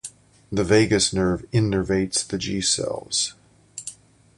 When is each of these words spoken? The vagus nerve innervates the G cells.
The 0.51 0.63
vagus 0.63 1.13
nerve 1.13 1.45
innervates 1.51 2.25
the 2.27 2.39
G 2.39 2.59
cells. 2.59 3.35